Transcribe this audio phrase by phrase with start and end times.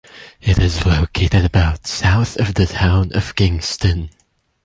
[0.41, 4.09] It is located about south of the town of Kingston.